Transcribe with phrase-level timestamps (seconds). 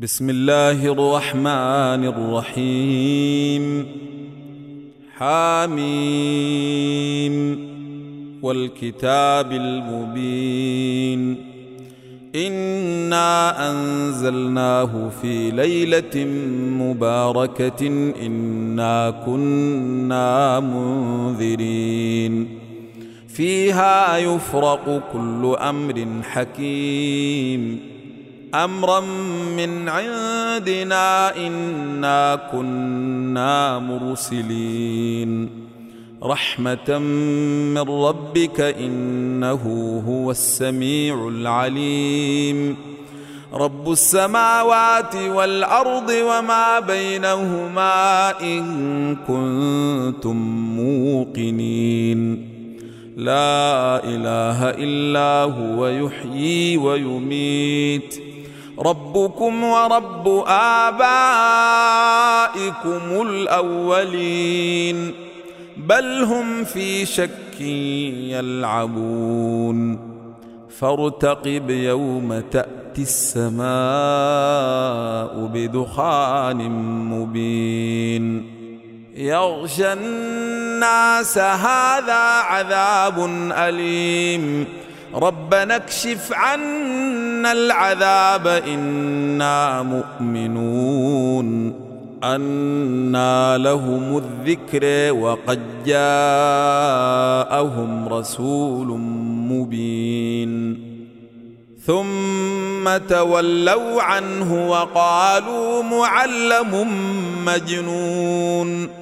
[0.00, 3.86] بسم الله الرحمن الرحيم.
[5.16, 5.88] حاميم.
[8.42, 11.36] والكتاب المبين.
[12.36, 16.24] إنا أنزلناه في ليلة
[16.82, 17.86] مباركة.
[18.26, 22.58] إنا كنا منذرين.
[23.28, 27.97] فيها يفرق كل أمر حكيم.
[28.54, 29.00] أمرا
[29.56, 35.50] من عندنا إنا كنا مرسلين.
[36.22, 42.76] رحمة من ربك إنه هو السميع العليم.
[43.54, 50.36] رب السماوات والأرض وما بينهما إن كنتم
[50.76, 52.47] موقنين.
[53.18, 58.22] لا إله إلا هو يحيي ويميت.
[58.78, 61.02] ربكم ورب آبائكم
[63.22, 65.12] الأولين.
[65.76, 67.60] بل هم في شك
[68.30, 69.98] يلعبون.
[70.78, 73.66] فارتقب يوم تأتي السماء
[75.54, 76.70] بدخان
[77.10, 78.57] مبين.
[79.18, 84.66] يغشى الناس هذا عذاب أليم.
[85.14, 91.74] ربنا اكشف عنا العذاب إنا مؤمنون.
[92.24, 97.28] أنى لهم الذكر وقد جاءهم
[98.08, 98.86] رسول
[99.50, 100.78] مبين.
[101.86, 106.88] ثم تولوا عنه وقالوا معلم
[107.44, 108.97] مجنون.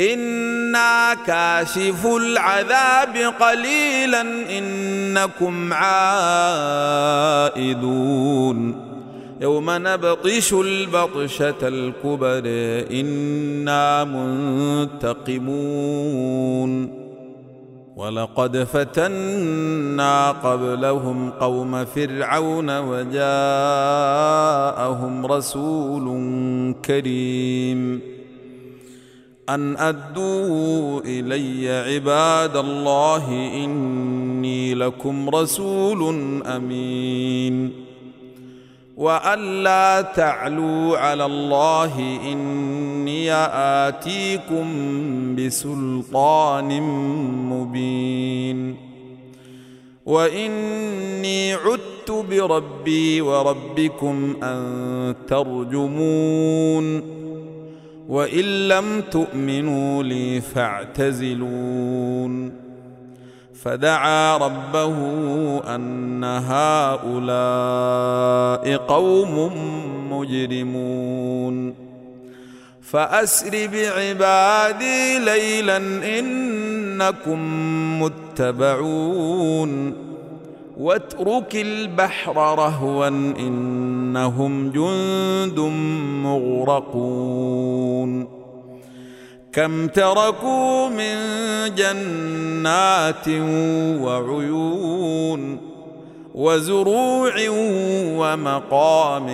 [0.00, 4.20] أنا كاشف العذاب قليلا
[4.58, 7.60] انكم عائدون
[9.40, 12.42] يوم نبطش البطشه الكبر
[13.00, 14.04] أنا
[15.24, 15.90] منتقمون
[17.96, 23.16] ولقد فتنا قبلهم قوم فرعون وجاءهم
[25.26, 26.06] رسول
[26.84, 28.19] كريم
[29.54, 33.28] أن ادوا إلي عباد الله
[33.64, 36.14] إني لكم رسول
[36.46, 37.72] أمين.
[38.96, 43.32] وأن لا تعلوا على الله إني
[43.86, 44.66] آتيكم
[45.36, 46.82] بسلطان
[47.50, 48.76] مبين.
[50.06, 57.20] وإني عدت بربي وربكم أن ترجمون.
[58.10, 62.52] وإن لم تؤمنوا لي فاعتزلون.
[63.64, 64.96] فدعا ربه
[65.74, 67.16] أن هؤلاء
[68.76, 69.52] قوم
[70.12, 71.74] مجرمون.
[72.82, 75.76] فأسر بعبادي ليلا
[76.18, 77.40] إنكم
[78.02, 80.09] متبعون.
[80.80, 85.60] واترك البحر رهوا إنهم جند
[86.24, 88.28] مغرقون.
[89.52, 91.16] كم تركوا من
[91.74, 93.28] جنات
[94.00, 95.60] وعيون
[96.34, 97.32] وزروع
[98.18, 99.28] ومقام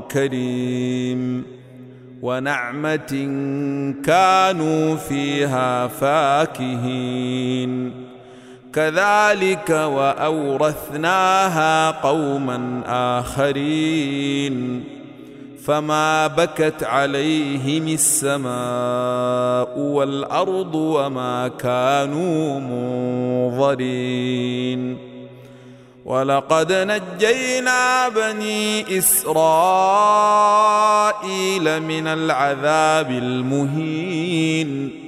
[0.00, 1.44] كريم
[2.22, 3.28] ونعمة
[4.04, 8.07] كانوا فيها فاكهين.
[8.74, 11.20] كذلك وأورثناها
[11.90, 12.82] قوما
[13.18, 14.84] آخرين
[15.64, 22.60] فما بكت عليهم السماء والأرض وما كانوا
[23.50, 24.98] منظرين
[26.04, 29.42] ولقد نجينا بني إسرائيل
[31.82, 35.07] من العذاب المهين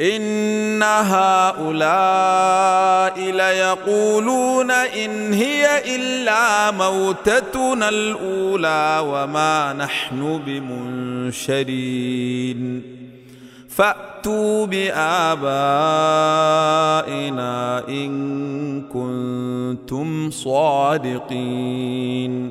[0.00, 1.70] إن هؤلاء
[3.20, 12.82] ليقولون إن هي إلا موتتنا الأولى وما نحن بمنشرين.
[13.68, 15.44] فأتوا بآبائنا
[17.88, 22.50] إن كنتم صادقين.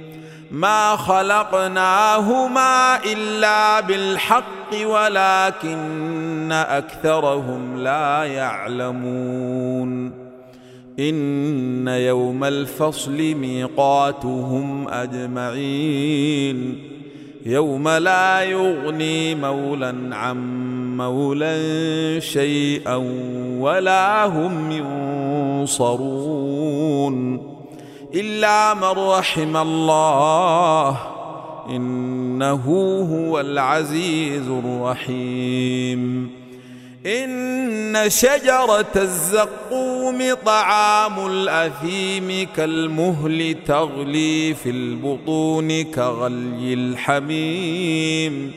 [0.51, 10.11] ما خلقناهما إلا بالحق ولكن أكثرهم لا يعلمون.
[10.99, 16.79] إن يوم الفصل ميقاتهم أجمعين.
[17.45, 20.37] يوم لا يغني مولا عن
[20.97, 21.59] مولا
[22.19, 22.95] شيئا
[23.59, 24.71] ولا هم
[25.61, 27.50] ينصرون.
[28.15, 30.97] إلا من رحم الله
[31.69, 32.63] إنه
[33.11, 36.31] هو العزيز الرحيم.
[37.05, 48.51] إن شجرة الزقوم طعام الأثيم كالمهل تغلي في البطون كغلي الحميم.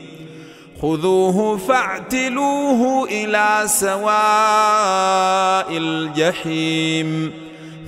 [0.81, 4.07] خذوه فاعتلوه إلى سواء
[5.77, 7.44] الجحيم.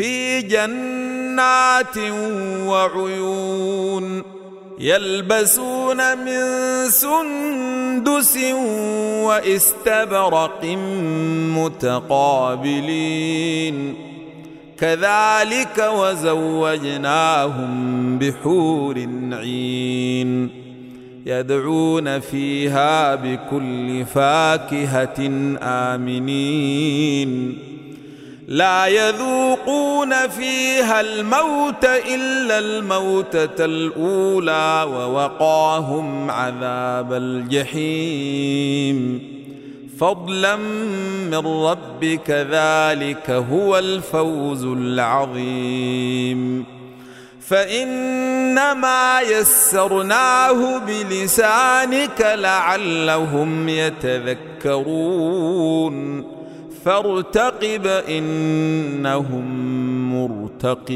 [0.00, 1.98] في جنات
[2.66, 4.22] وعيون
[4.78, 6.44] يلبسون من
[6.88, 8.36] سندس
[9.24, 10.64] واستبرق
[11.56, 12.94] متقابلين.
[14.78, 17.72] كذلك وزوجناهم
[18.18, 18.98] بحور
[19.32, 20.50] عين
[21.26, 25.30] يدعون فيها بكل فاكهة
[25.62, 27.58] آمنين.
[28.50, 39.22] لا يذوقون فيها الموت إلا الموتة الأولى ووقاهم عذاب الجحيم.
[40.00, 40.56] فضلا
[41.30, 46.64] من ربك ذلك هو الفوز العظيم.
[47.48, 54.80] فإنما يسرناه بلسانك لعلهم يتذكرون.
[56.84, 59.44] فارتقب إنهم
[60.12, 60.90] مرتقبون.